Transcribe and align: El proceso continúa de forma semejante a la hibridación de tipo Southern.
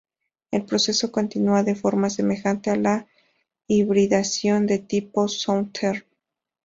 El 0.49 0.65
proceso 0.65 1.11
continúa 1.11 1.61
de 1.61 1.75
forma 1.75 2.09
semejante 2.09 2.71
a 2.71 2.75
la 2.75 3.05
hibridación 3.67 4.65
de 4.65 4.79
tipo 4.79 5.27
Southern. 5.27 6.03